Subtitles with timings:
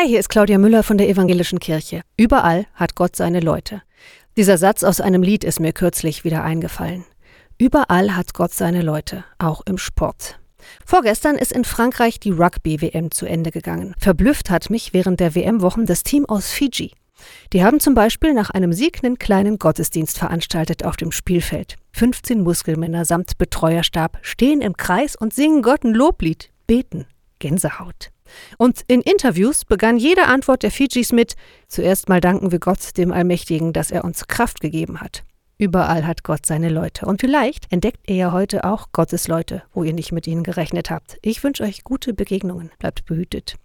[0.00, 2.02] Hi, hier ist Claudia Müller von der Evangelischen Kirche.
[2.16, 3.82] Überall hat Gott seine Leute.
[4.36, 7.04] Dieser Satz aus einem Lied ist mir kürzlich wieder eingefallen.
[7.58, 10.38] Überall hat Gott seine Leute, auch im Sport.
[10.86, 13.96] Vorgestern ist in Frankreich die Rugby-WM zu Ende gegangen.
[13.98, 16.92] Verblüfft hat mich während der WM-Wochen das Team aus Fiji.
[17.52, 21.74] Die haben zum Beispiel nach einem Sieg einen kleinen Gottesdienst veranstaltet auf dem Spielfeld.
[21.94, 27.06] 15 Muskelmänner samt Betreuerstab stehen im Kreis und singen Gott ein Loblied, beten.
[27.40, 28.10] Gänsehaut.
[28.56, 31.34] Und in Interviews begann jede Antwort der Fidschis mit
[31.66, 35.24] Zuerst mal danken wir Gott, dem Allmächtigen, dass er uns Kraft gegeben hat.
[35.58, 37.04] Überall hat Gott seine Leute.
[37.04, 40.88] Und vielleicht entdeckt ihr ja heute auch Gottes Leute, wo ihr nicht mit ihnen gerechnet
[40.88, 41.18] habt.
[41.20, 42.70] Ich wünsche euch gute Begegnungen.
[42.78, 43.58] Bleibt behütet.